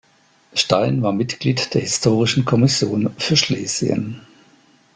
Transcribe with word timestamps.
Stein 0.55 1.03
war 1.03 1.13
Mitglied 1.13 1.75
der 1.75 1.81
Historischen 1.81 2.43
Kommission 2.43 3.13
für 3.19 3.37
Schlesien. 3.37 4.19